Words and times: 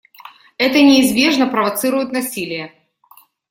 Это 0.57 0.79
неизбежно 0.81 1.45
провоцирует 1.45 2.11
насилие. 2.11 2.73